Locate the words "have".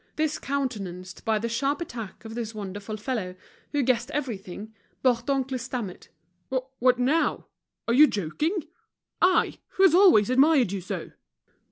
9.83-9.93